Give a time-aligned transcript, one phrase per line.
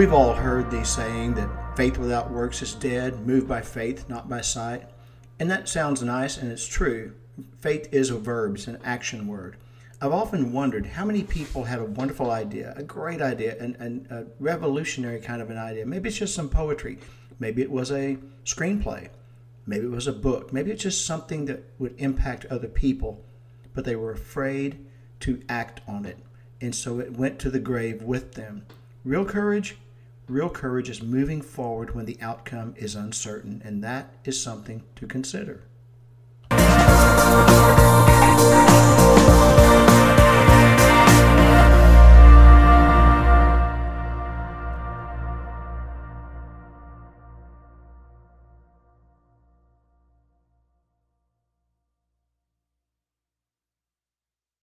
[0.00, 4.30] We've all heard the saying that faith without works is dead, moved by faith, not
[4.30, 4.88] by sight.
[5.38, 7.12] And that sounds nice and it's true.
[7.58, 9.58] Faith is a verb, it's an action word.
[10.00, 14.06] I've often wondered how many people had a wonderful idea, a great idea, and, and
[14.10, 15.84] a revolutionary kind of an idea.
[15.84, 16.96] Maybe it's just some poetry.
[17.38, 19.10] Maybe it was a screenplay.
[19.66, 20.50] Maybe it was a book.
[20.50, 23.22] Maybe it's just something that would impact other people,
[23.74, 24.78] but they were afraid
[25.20, 26.16] to act on it.
[26.58, 28.64] And so it went to the grave with them.
[29.04, 29.76] Real courage,
[30.30, 35.06] real courage is moving forward when the outcome is uncertain, and that is something to
[35.06, 35.62] consider.